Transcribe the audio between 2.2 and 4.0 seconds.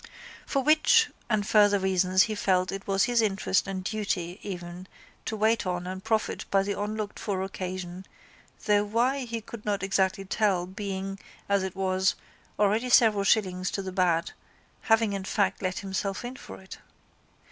he felt it was his interest and